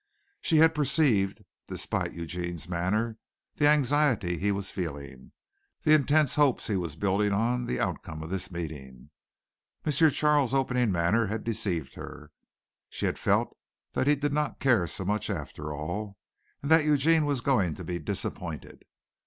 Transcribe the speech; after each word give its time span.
She 0.41 0.57
had 0.57 0.73
perceived, 0.73 1.45
despite 1.67 2.13
Eugene's 2.13 2.67
manner, 2.67 3.19
the 3.57 3.67
anxiety 3.67 4.39
he 4.39 4.51
was 4.51 4.71
feeling, 4.71 5.31
the 5.83 5.93
intense 5.93 6.33
hopes 6.33 6.65
he 6.65 6.75
was 6.75 6.95
building 6.95 7.31
on 7.31 7.67
the 7.67 7.79
outcome 7.79 8.23
of 8.23 8.31
this 8.31 8.49
meeting. 8.49 9.11
M. 9.85 9.91
Charles' 9.91 10.55
opening 10.55 10.91
manner 10.91 11.27
had 11.27 11.43
deceived 11.43 11.93
her. 11.93 12.31
She 12.89 13.05
had 13.05 13.19
felt 13.19 13.55
that 13.93 14.07
he 14.07 14.15
did 14.15 14.33
not 14.33 14.59
care 14.59 14.87
so 14.87 15.05
much 15.05 15.29
after 15.29 15.71
all, 15.71 16.17
and 16.63 16.71
that 16.71 16.83
Eugene 16.83 17.25
was 17.27 17.41
going 17.41 17.75
to 17.75 17.83
be 17.83 17.99
disappointed. 17.99 18.85